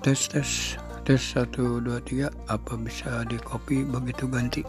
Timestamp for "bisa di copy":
2.80-3.84